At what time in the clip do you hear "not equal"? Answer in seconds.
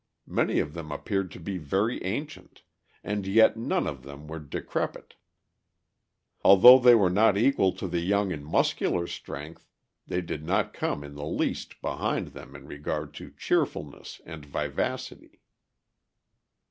7.11-7.71